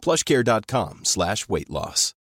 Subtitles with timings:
[0.00, 2.14] plushcare.com slash weight loss.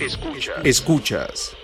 [0.00, 0.64] Escuchas.
[0.64, 1.56] Escuchas.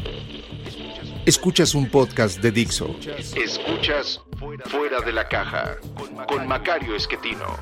[1.24, 2.96] Escuchas un podcast de Dixo.
[3.36, 4.20] Escuchas
[4.66, 5.76] Fuera de la Caja
[6.26, 7.58] con Macario Esquetino.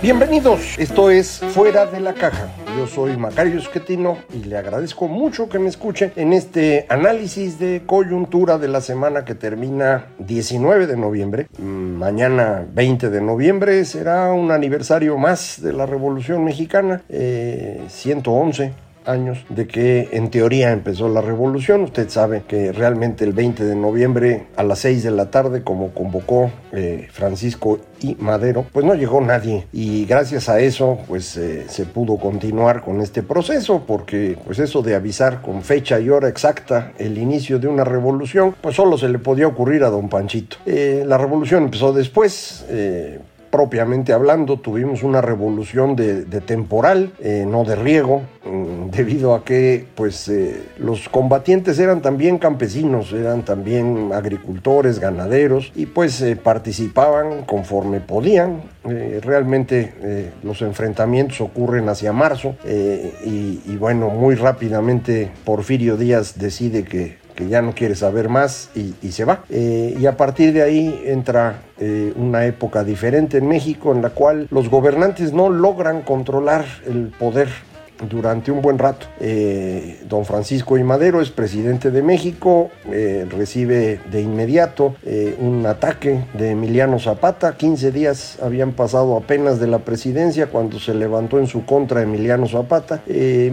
[0.00, 2.63] Bienvenidos, esto es Fuera de la Caja.
[2.76, 7.82] Yo soy Macario Esquetino y le agradezco mucho que me escuche en este análisis de
[7.86, 11.46] coyuntura de la semana que termina 19 de noviembre.
[11.58, 18.72] Mm, Mañana 20 de noviembre será un aniversario más de la Revolución Mexicana, eh, 111
[19.06, 21.82] años de que en teoría empezó la revolución.
[21.82, 25.92] Usted sabe que realmente el 20 de noviembre a las 6 de la tarde, como
[25.92, 31.66] convocó eh, Francisco y Madero, pues no llegó nadie y gracias a eso pues eh,
[31.68, 36.28] se pudo continuar con este proceso porque pues eso de avisar con fecha y hora
[36.28, 40.56] exacta el inicio de una revolución pues solo se le podía ocurrir a don Panchito.
[40.66, 42.66] Eh, la revolución empezó después.
[43.54, 49.86] Propiamente hablando, tuvimos una revolución de, temporal, eh, no de riego, mm, debido a que
[49.94, 57.44] pues, eh, los combatientes eran también campesinos, eran también agricultores, ganaderos, y pues eh, participaban
[57.44, 58.74] conforme podían.
[58.82, 67.23] Realmente los enfrentamientos ocurren hacia marzo, y, y bueno, muy rápidamente Porfirio Díaz decide que
[67.34, 69.44] que ya no quiere saber más y, se va.
[69.50, 74.10] Eh, y a partir de ahí entra eh, una época diferente en México en la
[74.10, 77.48] cual los gobernantes no logran controlar el poder
[78.08, 79.06] durante un buen rato.
[79.20, 80.84] Eh, don Francisco I.
[80.84, 87.56] Madero es presidente de México, eh, recibe de inmediato eh, un ataque de Emiliano Zapata.
[87.56, 92.46] 15 días habían pasado apenas de la presidencia cuando se levantó en su contra Emiliano
[92.46, 93.02] Zapata.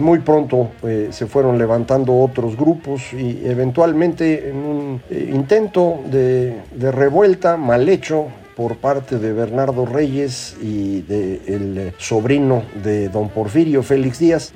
[0.00, 0.70] Muy pronto
[1.10, 8.76] se fueron levantando otros grupos y eventualmente en un intento de revuelta mal hecho por
[8.76, 14.52] parte de Bernardo Reyes y del sobrino de don Porfirio, Félix Díaz.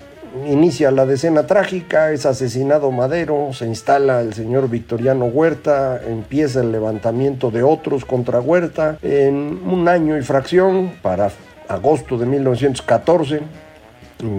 [0.46, 6.72] Inicia la decena trágica, es asesinado Madero, se instala el señor Victoriano Huerta, empieza el
[6.72, 8.98] levantamiento de otros contra Huerta.
[9.02, 11.30] En un año y fracción, para
[11.68, 13.40] agosto de 1914,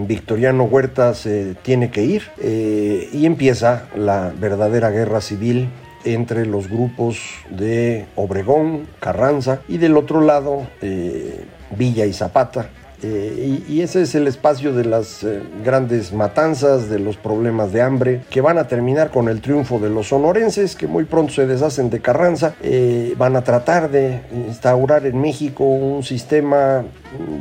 [0.07, 5.69] Victoriano Huerta se tiene que ir eh, y empieza la verdadera guerra civil
[6.03, 7.19] entre los grupos
[7.49, 11.45] de Obregón, Carranza y del otro lado eh,
[11.77, 12.69] Villa y Zapata.
[13.03, 17.83] Eh, y, ese es el espacio de las eh, grandes matanzas, de los problemas de
[17.83, 21.45] hambre, que van a terminar con el triunfo de los sonorenses, que muy pronto se
[21.45, 22.55] deshacen de Carranza,
[23.15, 26.85] van a tratar de instaurar en México un sistema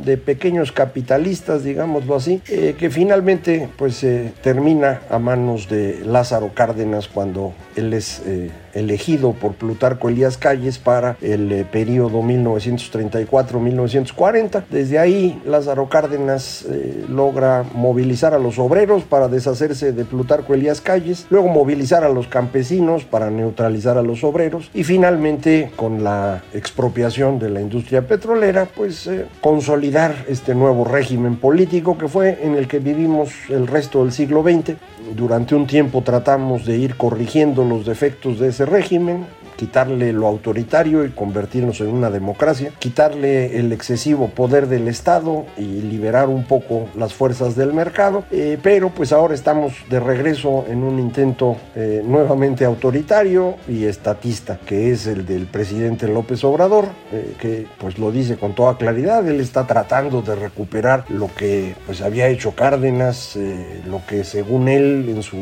[0.03, 4.05] de pequeños capitalistas, digámoslo así, eh, que finalmente pues
[4.41, 10.77] termina a manos de Lázaro Cárdenas cuando él es eh, elegido por Plutarco Elías Calles
[10.77, 14.63] para el eh, periodo 1934-1940.
[14.69, 16.65] Desde ahí Lázaro Cárdenas
[17.09, 22.27] logra movilizar a los obreros para deshacerse de Plutarco Elías Calles, luego movilizar a los
[22.27, 28.67] campesinos para neutralizar a los obreros y finalmente con la expropiación de la industria petrolera,
[28.75, 29.09] pues
[29.57, 34.43] consolidar este nuevo régimen político que fue en el que vivimos el resto del siglo
[34.43, 34.75] XX.
[35.15, 39.25] Durante un tiempo tratamos de ir corrigiendo los defectos de ese régimen,
[39.57, 45.81] quitarle lo autoritario y convertirnos en una democracia, quitarle el excesivo poder del Estado y
[45.81, 50.83] liberar un poco las fuerzas del mercado, eh, pero pues ahora estamos de regreso en
[50.83, 57.35] un intento eh, nuevamente autoritario y estatista, que es el del presidente López Obrador, eh,
[57.39, 62.01] que pues lo dice con toda claridad, él está tratando de recuperar lo que pues
[62.01, 63.37] había hecho Cárdenas,
[63.85, 65.37] lo que según él en su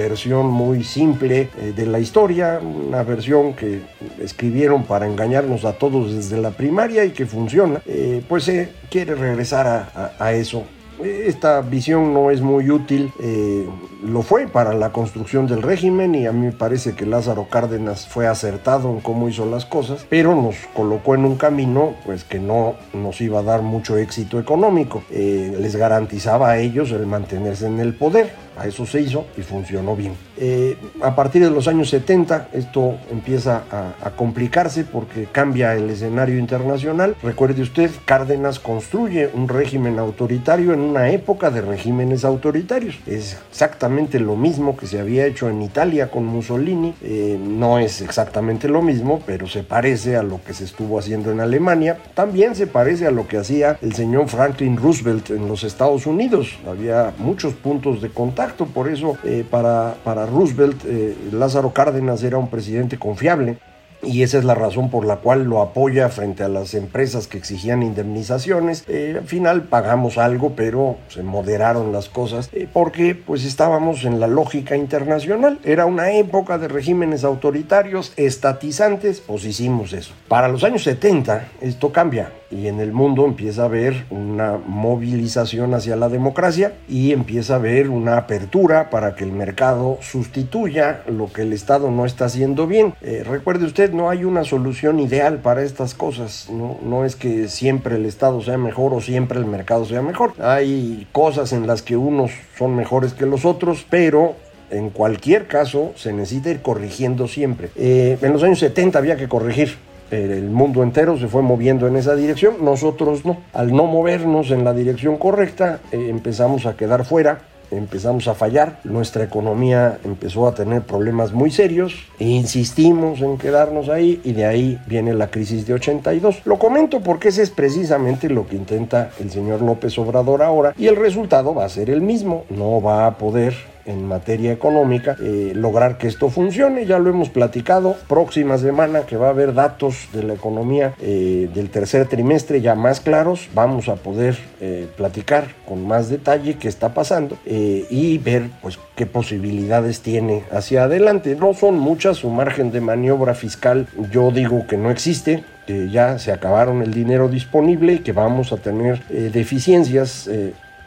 [0.00, 3.80] versión muy simple de la historia, una versión que
[4.20, 9.14] escribieron para engañarnos a todos desde la primaria y que funciona, eh, pues eh, quiere
[9.14, 10.64] regresar a, a, a, eso.
[11.02, 13.66] Esta visión no es muy útil, eh,
[14.04, 18.06] lo fue para la construcción del régimen y a mí me parece que Lázaro Cárdenas
[18.06, 22.38] fue acertado en cómo hizo las cosas, pero nos colocó en un camino pues que
[22.38, 25.02] no nos iba a dar mucho éxito económico.
[25.10, 29.96] les garantizaba a ellos el mantenerse en el poder a eso se hizo y funcionó
[29.96, 30.14] bien.
[30.36, 36.38] Eh, a partir de los años 70 esto empieza a, complicarse porque cambia el escenario
[36.38, 37.16] internacional.
[37.22, 42.98] Recuerde usted, Cárdenas construye un régimen autoritario en una época de regímenes autoritarios.
[43.06, 46.94] Es exactamente lo mismo que se había hecho en Italia con Mussolini.
[47.02, 51.30] Eh, no es exactamente lo mismo, pero se parece a lo que se estuvo haciendo
[51.30, 51.98] en Alemania.
[52.14, 56.58] También se parece a lo que hacía el señor Franklin Roosevelt en los Estados Unidos.
[56.68, 62.38] Había muchos puntos de contacto, por eso eh, para, para Roosevelt eh, Lázaro Cárdenas era
[62.38, 63.58] un presidente confiable
[64.02, 67.38] y esa es la razón por la cual lo apoya frente a las empresas que
[67.38, 68.84] exigían indemnizaciones.
[68.88, 74.18] Eh, al final pagamos algo, pero se moderaron las cosas eh, porque pues estábamos en
[74.18, 75.58] la lógica internacional.
[75.64, 80.14] Era una época de regímenes autoritarios, estatizantes, pues hicimos eso.
[80.28, 85.74] Para los años 70 esto cambia y en el mundo empieza a haber una movilización
[85.74, 91.32] hacia la democracia y empieza a haber una apertura para que el mercado sustituya lo
[91.32, 92.94] que el Estado no está haciendo bien.
[93.02, 96.78] Eh, recuerde usted, no hay una solución ideal para estas cosas, ¿no?
[96.82, 100.32] no es que siempre el Estado sea mejor o siempre el mercado sea mejor.
[100.40, 104.34] Hay cosas en las que unos son mejores que los otros, pero
[104.70, 107.70] en cualquier caso se necesita ir corrigiendo siempre.
[107.76, 109.76] Eh, en los años 70 había que corregir
[110.10, 113.38] el mundo entero se fue moviendo en esa dirección, nosotros no.
[113.52, 117.40] Al no movernos en la dirección correcta, eh, empezamos a quedar fuera,
[117.70, 123.88] empezamos a fallar, nuestra economía empezó a tener problemas muy serios, e insistimos en quedarnos
[123.88, 126.42] ahí y de ahí viene la crisis de 82.
[126.44, 130.86] Lo comento porque ese es precisamente lo que intenta el señor López Obrador ahora y
[130.86, 133.54] el resultado va a ser el mismo, no va a poder
[133.90, 136.86] en materia económica, eh, lograr que esto funcione.
[136.86, 137.96] Ya lo hemos platicado.
[138.08, 142.74] Próxima semana que va a haber datos de la economía eh, del tercer trimestre ya
[142.74, 143.48] más claros.
[143.54, 149.06] Vamos a poder eh, platicar con más detalle qué está pasando y ver pues qué
[149.06, 151.36] posibilidades tiene hacia adelante.
[151.36, 156.18] No son muchas, su margen de maniobra fiscal yo digo que no existe que ya
[156.18, 160.28] se acabaron el dinero disponible y que vamos a tener deficiencias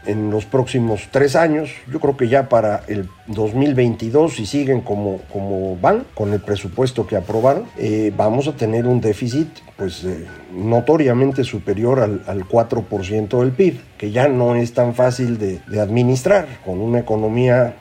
[0.05, 1.69] en los próximos tres años.
[1.91, 7.07] Yo creo que ya para el 2022, si siguen como, como van, con el presupuesto
[7.07, 9.47] que aprobaron, eh, vamos a tener un déficit
[9.77, 15.37] pues eh, notoriamente superior al, al, 4% del PIB, que ya no es tan fácil
[15.37, 17.75] de, administrar, con una economía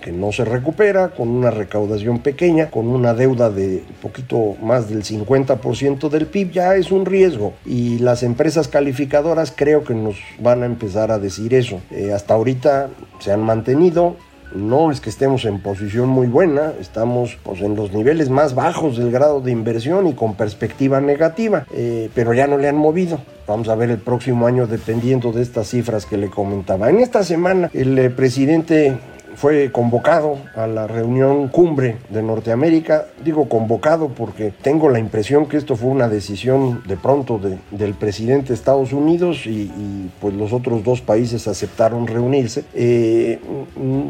[0.00, 5.02] que no se recupera, con una recaudación pequeña, con una deuda de poquito más del
[5.02, 7.52] 50% del PIB, ya es un riesgo.
[7.64, 11.80] Y las empresas calificadoras creo que nos van a empezar a decir eso.
[11.90, 14.16] Eh, hasta ahorita se han mantenido,
[14.54, 18.96] no es que estemos en posición muy buena, estamos pues, en los niveles más bajos
[18.96, 23.20] del grado de inversión y con perspectiva negativa, eh, pero ya no le han movido.
[23.46, 26.88] Vamos a ver el próximo año dependiendo de estas cifras que le comentaba.
[26.88, 28.96] En esta semana el eh, presidente
[29.34, 33.06] fue convocado a la reunión cumbre de Norteamérica.
[33.24, 37.94] Digo convocado porque tengo la impresión que esto fue una decisión de pronto de, del
[37.94, 42.64] presidente de Estados Unidos y, y, pues los otros dos países aceptaron reunirse.
[42.74, 43.38] Eh,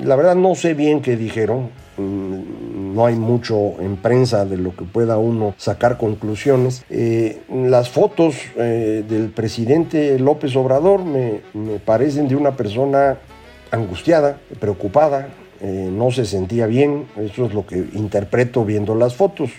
[0.05, 1.69] la verdad no sé bien qué dijeron.
[1.99, 6.83] No hay mucho en prensa de lo que pueda uno sacar conclusiones.
[6.89, 13.19] Eh, las fotos eh, del presidente López Obrador me, me parecen de una persona
[13.71, 15.29] angustiada, preocupada,
[15.61, 19.51] eh, no se sentía bien, eso es lo que interpreto viendo las fotos,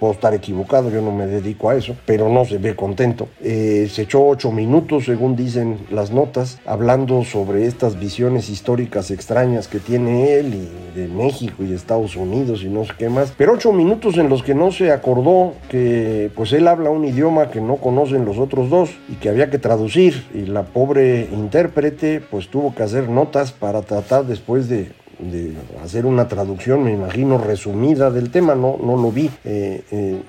[0.00, 3.28] puedo estar equivocado, yo no me dedico a eso, pero no se ve contento.
[3.40, 9.68] Eh, se echó ocho minutos, según dicen las notas, hablando sobre estas visiones históricas extrañas
[9.68, 13.52] que tiene él y de México y Estados Unidos y no sé qué más, pero
[13.52, 17.60] ocho minutos en los que no se acordó que pues él habla un idioma que
[17.60, 20.24] no conocen los otros dos y que había que traducir.
[20.34, 25.52] Y la pobre intérprete pues tuvo que hacer notas para tratar después de de
[25.82, 30.20] hacer una traducción, me imagino, resumida del tema, no, no lo vi, eh, eh,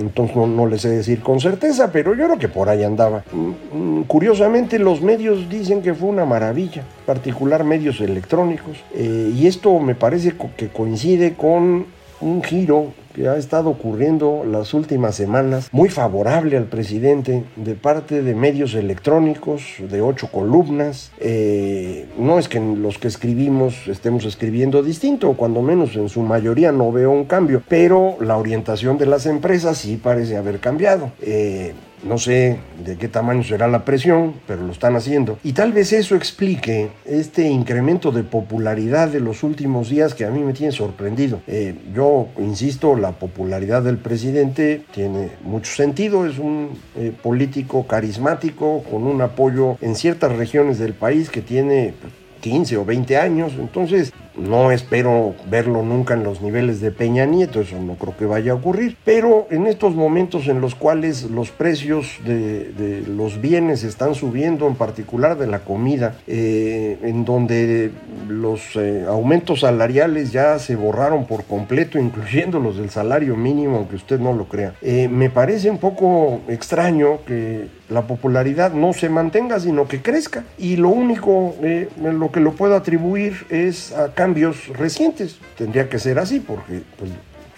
[0.00, 3.24] entonces no, no le sé decir con certeza, pero yo creo que por ahí andaba.
[3.32, 9.78] Mm, curiosamente los medios dicen que fue una maravilla, particular medios electrónicos, eh, y esto
[9.78, 15.88] me parece que coincide con un giro que ha estado ocurriendo las últimas semanas, muy
[15.88, 21.10] favorable al presidente de parte de medios electrónicos de ocho columnas.
[21.18, 26.70] Eh, no es que los que escribimos estemos escribiendo distinto, cuando menos en su mayoría
[26.70, 31.10] no veo un cambio, pero la orientación de las empresas sí parece haber cambiado.
[31.20, 35.38] Eh, no sé de qué tamaño será la presión, pero lo están haciendo.
[35.42, 40.30] Y tal vez eso explique este incremento de popularidad de los últimos días que a
[40.30, 41.40] mí me tiene sorprendido.
[41.46, 46.26] Eh, yo insisto, la popularidad del presidente tiene mucho sentido.
[46.26, 51.94] Es un eh, político carismático con un apoyo en ciertas regiones del país que tiene
[52.40, 53.52] 15 o 20 años.
[53.58, 58.26] Entonces, no espero verlo nunca en los niveles de Peña Nieto, eso no creo que
[58.26, 63.84] vaya a ocurrir, pero en estos momentos en los cuales los precios de, los bienes
[63.84, 67.90] están subiendo, en particular de la comida, eh, en donde
[68.28, 73.96] los eh, aumentos salariales ya se borraron por completo, incluyendo los del salario mínimo, aunque
[73.96, 79.08] usted no lo crea, eh, me parece un poco extraño que la popularidad no se
[79.08, 80.44] mantenga, sino que crezca.
[80.58, 85.38] Y lo único en lo que lo puedo atribuir es a cambios recientes.
[85.56, 87.10] Tendría que ser así porque pues,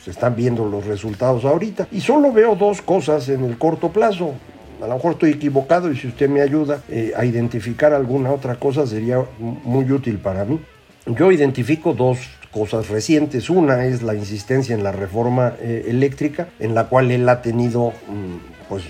[0.05, 1.89] se están viendo los resultados ahorita.
[1.91, 4.35] Y solo veo dos cosas en el corto plazo.
[4.81, 8.55] A lo mejor estoy equivocado y si usted me ayuda eh, a identificar alguna otra
[8.55, 10.61] cosa sería muy útil para mí.
[11.07, 12.19] Yo identifico dos
[12.53, 13.51] cosas recientes.
[13.51, 17.89] Una es la insistencia en la reforma eh, eléctrica, en la cual él ha tenido
[17.89, 18.85] mm, pues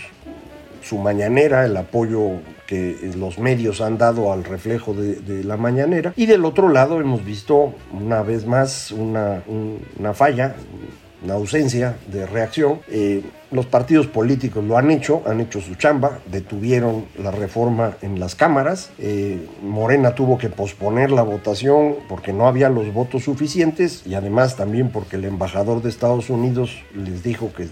[0.83, 6.12] su mañanera, el apoyo que los medios han dado al reflejo de, la mañanera.
[6.15, 9.43] Y del otro lado hemos visto una vez más una,
[10.15, 10.55] falla,
[11.25, 12.79] una ausencia de reacción.
[12.89, 18.21] Eh, los partidos políticos lo han hecho, han hecho su chamba, detuvieron la reforma en
[18.21, 18.93] las cámaras.
[19.00, 24.55] Eh, Morena tuvo que posponer la votación porque no había los votos suficientes y además
[24.55, 27.67] también porque el embajador de Estados Unidos les dijo que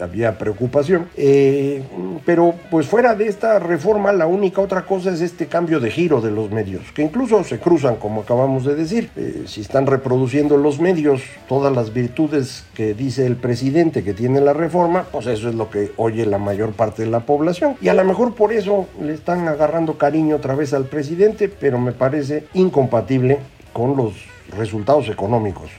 [0.00, 1.08] había preocupación.
[1.16, 1.82] Eh,
[2.24, 6.20] pero pues fuera de esta reforma, la única otra cosa es este cambio de giro
[6.20, 9.10] de los medios, que incluso se cruzan, como acabamos de decir.
[9.16, 14.40] Eh, si están reproduciendo los medios todas las virtudes que dice el presidente que tiene
[14.40, 17.76] la reforma, pues eso es lo que oye la mayor parte de la población.
[17.80, 21.78] Y a lo mejor por eso le están agarrando cariño otra vez al presidente, pero
[21.78, 23.38] me parece incompatible
[23.72, 24.12] con los
[24.56, 25.70] resultados económicos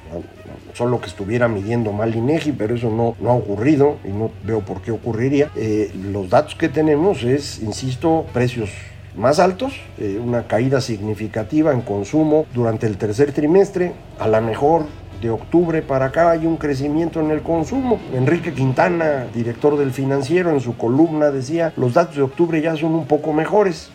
[0.73, 4.61] solo que estuviera midiendo mal INEGI, pero eso no, no ha ocurrido y no veo
[4.61, 5.49] por qué ocurriría.
[5.55, 8.69] Eh, los datos que tenemos es, insisto, precios
[9.15, 14.85] más altos, eh, una caída significativa en consumo durante el tercer trimestre, a la mejor
[15.21, 17.99] de octubre para acá hay un crecimiento en el consumo.
[18.13, 22.93] Enrique Quintana, director del financiero, en su columna decía, los datos de octubre ya son
[22.93, 23.89] un poco mejores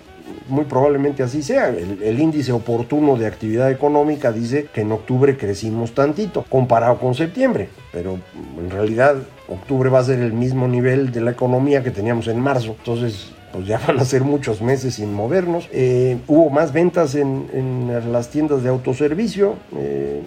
[0.49, 1.69] muy probablemente así sea.
[1.69, 7.69] El, índice oportuno de actividad económica dice que en octubre crecimos tantito, comparado con septiembre,
[7.93, 8.19] pero
[8.59, 9.17] en realidad
[9.49, 12.75] octubre va a ser el mismo nivel de la economía que teníamos en marzo.
[12.78, 15.69] Entonces, pues ya van a ser muchos meses sin movernos.
[15.73, 19.55] Eh, hubo más ventas en, las tiendas de autoservicio.
[19.76, 20.23] Eh,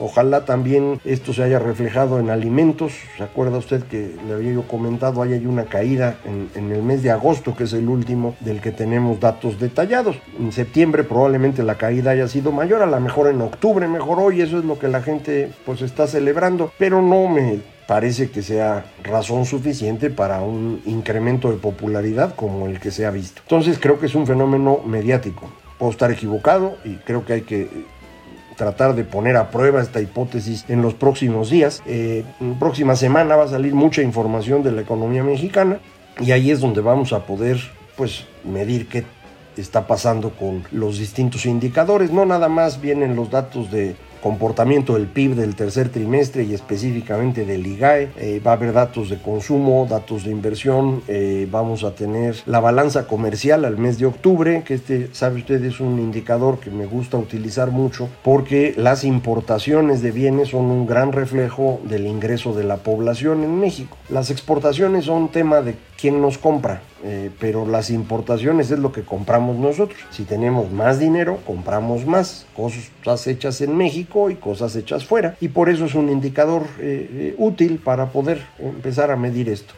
[0.00, 2.92] Ojalá también esto se haya reflejado en alimentos.
[3.16, 5.22] ¿Se acuerda usted que le había yo comentado?
[5.22, 8.72] Ahí hay una caída en, el mes de agosto, que es el último del que
[8.72, 10.16] tenemos datos detallados.
[10.38, 14.40] En septiembre probablemente la caída haya sido mayor, a lo mejor en octubre mejoró y
[14.40, 16.72] eso es lo que la gente pues está celebrando.
[16.78, 22.80] Pero no me parece que sea razón suficiente para un incremento de popularidad como el
[22.80, 23.42] que se ha visto.
[23.42, 25.50] Entonces creo que es un fenómeno mediático.
[25.78, 27.68] Puedo estar equivocado y creo que hay que
[28.56, 31.82] tratar de poner a prueba esta hipótesis en los próximos días.
[31.86, 32.24] Eh,
[32.58, 35.78] próxima semana va a salir mucha información de la economía mexicana
[36.20, 37.58] y ahí es donde vamos a poder
[37.96, 39.04] pues medir qué
[39.56, 42.10] está pasando con los distintos indicadores.
[42.10, 47.44] No nada más vienen los datos de comportamiento del PIB del tercer trimestre y específicamente
[47.44, 48.08] del IGAE.
[48.16, 51.02] Eh, va a haber datos de consumo, datos de inversión.
[51.08, 55.62] Eh, vamos a tener la balanza comercial al mes de octubre, que este, sabe usted,
[55.62, 60.86] es un indicador que me gusta utilizar mucho porque las importaciones de bienes son un
[60.86, 63.98] gran reflejo del ingreso de la población en México.
[64.08, 66.80] Las exportaciones son tema de quién nos compra.
[67.04, 69.98] Eh, pero las importaciones es lo que compramos nosotros.
[70.10, 75.36] Si tenemos más dinero, compramos más cosas hechas en México y cosas hechas fuera.
[75.40, 79.74] Y por eso es un indicador eh, eh, útil para poder empezar a medir esto.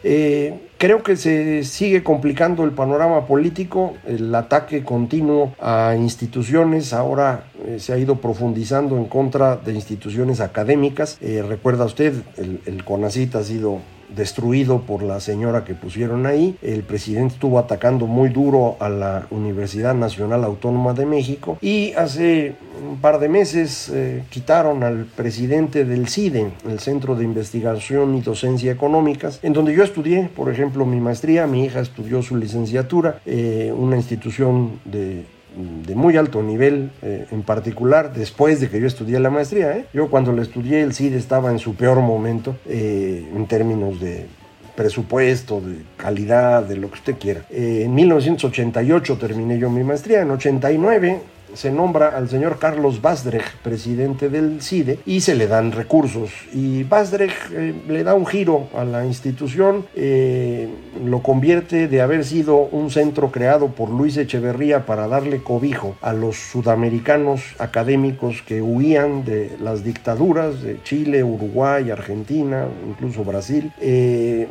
[0.77, 7.45] creo que se sigue complicando el panorama político, el ataque continuo a instituciones ahora
[7.77, 11.17] se ha ido profundizando en contra de instituciones académicas.
[11.19, 13.79] recuerda usted, el, el CONACIT ha sido
[14.09, 16.57] destruido por la señora que pusieron ahí.
[16.61, 22.55] El presidente estuvo atacando muy duro a la Universidad Nacional Autónoma de México y hace
[22.87, 28.21] un par de meses eh, quitaron al presidente del CIDE, el Centro de Investigación y
[28.21, 33.19] Docencia Económicas, en donde yo estudié, por ejemplo, mi maestría, mi hija estudió su licenciatura,
[33.25, 35.25] eh, una institución de
[35.57, 39.75] de muy alto nivel, eh, en particular después de que yo estudié la maestría.
[39.77, 39.85] ¿eh?
[39.93, 44.27] Yo cuando la estudié el CID estaba en su peor momento eh, en términos de
[44.75, 47.41] presupuesto, de calidad, de lo que usted quiera.
[47.49, 51.19] en 1988 terminé yo mi maestría, en 89
[51.53, 56.31] se nombra al señor Carlos Basdreg, presidente del CIDE, y se le dan recursos.
[56.53, 60.67] Y Basdreg eh, le da un giro a la institución, eh,
[61.03, 66.13] lo convierte de haber sido un centro creado por Luis Echeverría para darle cobijo a
[66.13, 73.71] los sudamericanos académicos que huían de las dictaduras de Chile, Uruguay, Argentina, incluso Brasil.
[73.79, 74.47] Eh,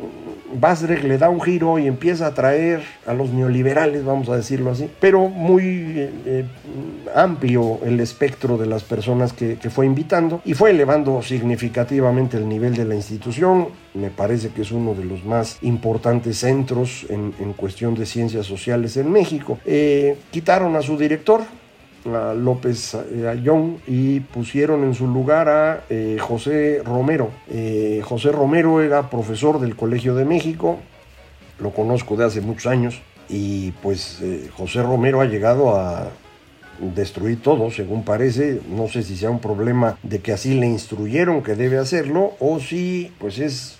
[1.03, 4.89] le da un giro y empieza a traer a los neoliberales, vamos a decirlo así,
[4.99, 5.93] pero muy
[6.25, 6.45] eh,
[7.13, 12.75] amplio el espectro de las personas que, fue invitando y fue elevando significativamente el nivel
[12.75, 13.69] de la institución.
[13.93, 18.97] Me parece que es uno de los más importantes centros en, cuestión de ciencias sociales
[18.97, 19.59] en México.
[19.65, 21.41] Eh, quitaron a su director,
[22.05, 25.83] a López Ayón y pusieron en su lugar a
[26.19, 27.31] José Romero.
[28.03, 30.79] José Romero era profesor del Colegio de México,
[31.59, 36.09] lo conozco de hace muchos años, y pues eh, José Romero ha llegado a
[36.79, 38.61] destruir todo, según parece.
[38.69, 42.59] No sé si sea un problema de que así le instruyeron que debe hacerlo o
[42.59, 43.76] si pues es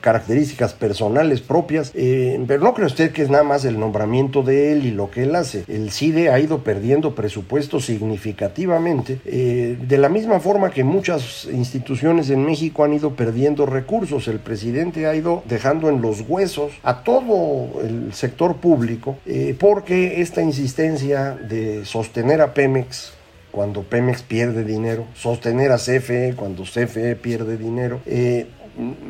[0.00, 4.72] características personales propias, eh, pero no cree usted que es nada más el nombramiento de
[4.72, 5.64] él y lo que él hace.
[5.68, 12.30] El CIDE ha ido perdiendo presupuesto significativamente, eh, de la misma forma que muchas instituciones
[12.30, 14.28] en México han ido perdiendo recursos.
[14.28, 20.20] El presidente ha ido dejando en los huesos a todo el sector público, eh, porque
[20.20, 23.14] esta insistencia de sostener a Pemex
[23.50, 28.00] cuando Pemex pierde dinero, sostener a CFE cuando CFE pierde dinero,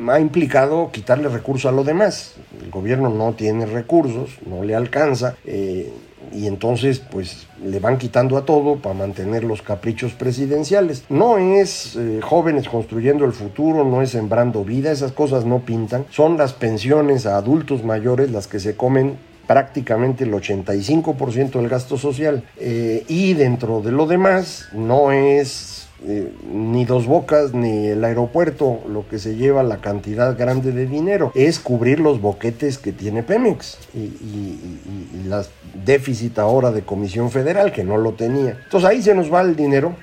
[0.09, 2.35] ha implicado quitarle recursos a lo demás.
[2.63, 5.37] El gobierno no tiene recursos, no le alcanza.
[5.45, 5.93] Eh,
[6.33, 11.05] y entonces pues le van quitando a todo para mantener los caprichos presidenciales.
[11.09, 16.07] No es eh, jóvenes construyendo el futuro, no es sembrando vida, esas cosas no pintan.
[16.11, 19.17] Son las pensiones a adultos mayores las que se comen
[19.49, 22.45] prácticamente el 85% del gasto social.
[22.59, 28.81] Eh, y dentro de lo demás no es eh, ni Dos Bocas ni el aeropuerto
[28.89, 33.25] lo que se lleva la cantidad grande de dinero es cubrir los boquetes que tiene
[33.25, 34.81] Pemex y, y,
[35.15, 35.51] y, las
[35.85, 38.61] déficit ahora de Comisión Federal que no lo tenía.
[38.63, 39.97] Entonces ahí se nos va el dinero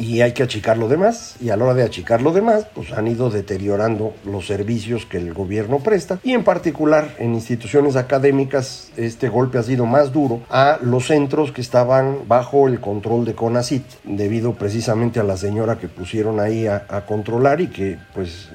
[0.00, 1.36] y hay que achicar lo demás.
[1.40, 5.18] Y a la hora de achicar lo demás pues han ido deteriorando los servicios que
[5.18, 6.18] el gobierno presta.
[6.24, 11.52] Y en particular en instituciones académicas este golpe ha sido más duro a los centros
[11.52, 16.66] que estaban bajo el control de CONACIT debido precisamente a la señora que pusieron ahí
[16.66, 18.48] a, a controlar y que pues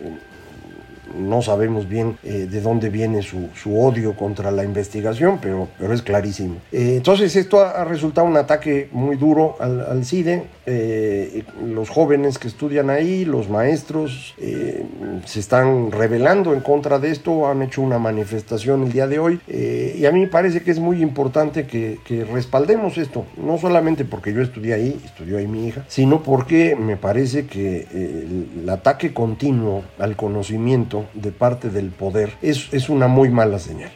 [1.14, 6.02] no sabemos bien eh, de dónde viene su, odio contra la investigación, pero, pero es
[6.02, 6.56] clarísimo.
[6.72, 10.44] Eh, entonces esto ha, resultado un ataque muy duro al, CIDE.
[10.66, 17.48] Eh, los jóvenes que estudian ahí, los maestros, se están rebelando en contra de esto,
[17.48, 20.80] han hecho una manifestación el día de hoy y a mí me parece que es
[20.80, 25.68] muy importante que, que respaldemos esto, no solamente porque yo estudié ahí, estudió ahí mi
[25.68, 32.34] hija, sino porque me parece que el ataque continuo al conocimiento de parte del poder
[32.42, 33.92] es, es una muy mala señal.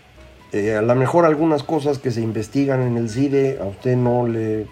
[0.51, 4.27] Eh, a lo mejor algunas cosas que se investigan en el CIDE a usted no
[4.27, 4.65] le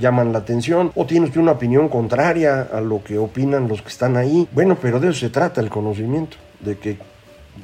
[0.00, 3.88] llaman la atención o tiene usted una opinión contraria a lo que opinan los que
[3.88, 4.48] están ahí.
[4.52, 6.98] Bueno, pero de eso se trata el conocimiento, de que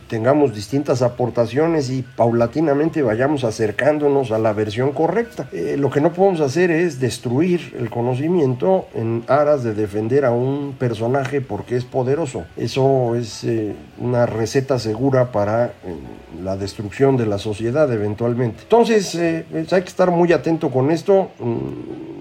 [0.08, 5.48] tengamos distintas aportaciones y paulatinamente vayamos acercándonos a la versión correcta.
[5.52, 10.30] Eh, lo que no podemos hacer es destruir el conocimiento en aras de defender a
[10.30, 12.44] un personaje porque es poderoso.
[12.56, 15.70] Eso es eh, una receta segura para eh,
[16.42, 18.62] la destrucción de la sociedad eventualmente.
[18.62, 19.18] Entonces
[19.50, 21.30] pues hay que estar muy atento con esto.
[21.38, 22.13] Mm,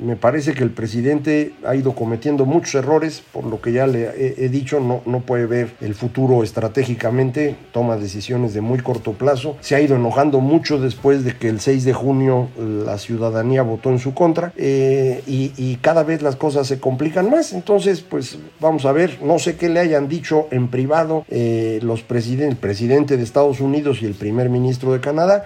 [0.00, 4.10] me parece que el presidente ha ido cometiendo muchos errores, por lo que ya le
[4.16, 9.56] he, dicho, no, no puede ver el futuro estratégicamente, toma decisiones de muy corto plazo,
[9.60, 13.90] se ha ido enojando mucho después de que el 6 de junio la ciudadanía votó
[13.90, 18.86] en su contra eh, y, cada vez las cosas se complican más, entonces pues vamos
[18.86, 23.16] a ver, no sé qué le hayan dicho en privado eh, los presidentes, el presidente
[23.16, 25.44] de Estados Unidos y el primer ministro de Canadá,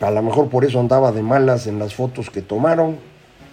[0.00, 2.96] a lo mejor por eso andaba de malas en las fotos que tomaron,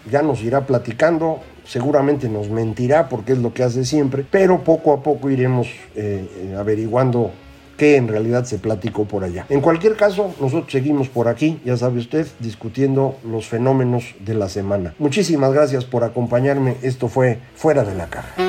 [0.09, 4.93] ya nos irá platicando, seguramente nos mentirá porque es lo que hace siempre, pero poco
[4.93, 7.31] a poco iremos eh, eh, averiguando
[7.77, 9.45] qué en realidad se platicó por allá.
[9.49, 14.49] En cualquier caso, nosotros seguimos por aquí, ya sabe usted, discutiendo los fenómenos de la
[14.49, 14.93] semana.
[14.99, 16.75] Muchísimas gracias por acompañarme.
[16.81, 18.48] Esto fue Fuera de la Caja.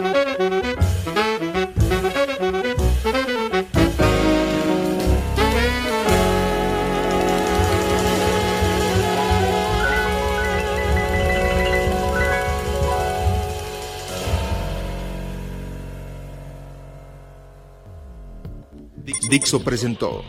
[19.31, 20.25] Dixo presentó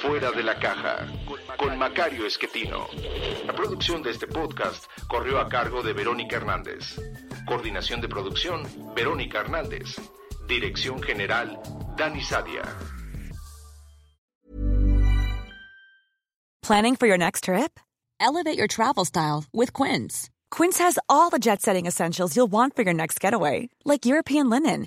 [0.00, 1.08] Fuera de la Caja
[1.58, 2.86] con Macario Esquetino.
[3.44, 7.00] La producción de este podcast corrió a cargo de Verónica Hernández.
[7.48, 8.62] Coordinación de producción,
[8.94, 9.96] Verónica Hernández.
[10.46, 11.58] Dirección General,
[11.96, 12.62] Dani Sadia.
[16.62, 17.80] Planning for your next trip?
[18.20, 20.30] Elevate your travel style with Quince.
[20.52, 24.48] Quince has all the jet setting essentials you'll want for your next getaway, like European
[24.48, 24.86] linen,